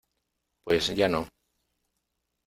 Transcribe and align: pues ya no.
pues 0.65 0.95
ya 0.95 1.07
no. 1.07 1.27